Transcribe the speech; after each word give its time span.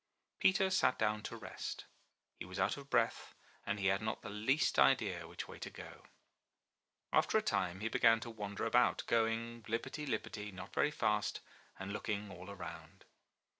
Peter 0.39 0.71
sat 0.71 0.97
down 0.97 1.21
to 1.21 1.35
rest; 1.37 1.85
he 2.39 2.43
was 2.43 2.59
out 2.59 2.75
of 2.75 2.89
breath, 2.89 3.35
and 3.67 3.79
he 3.79 3.85
had 3.85 4.01
not 4.01 4.23
the 4.23 4.31
least 4.31 4.79
idea 4.79 5.27
which 5.27 5.47
way 5.47 5.59
to 5.59 5.69
go. 5.69 6.05
After 7.13 7.37
a 7.37 7.41
time 7.43 7.81
he 7.81 7.87
began 7.87 8.19
to 8.21 8.31
wander 8.31 8.65
about, 8.65 9.03
going— 9.05 9.61
lippity— 9.69 10.07
lippity— 10.07 10.51
not 10.53 10.73
very 10.73 10.89
fast, 10.89 11.41
and 11.77 11.93
looking 11.93 12.31
all 12.31 12.49
around. 12.49 13.05